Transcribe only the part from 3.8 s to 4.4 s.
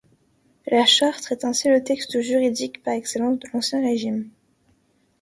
Régime.